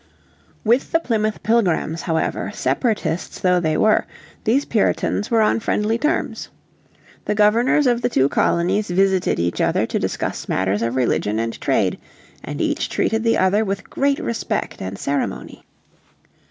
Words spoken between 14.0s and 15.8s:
respect and ceremony.